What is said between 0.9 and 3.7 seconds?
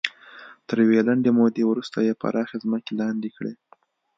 لنډې مودې وروسته یې پراخې ځمکې لاندې کړې.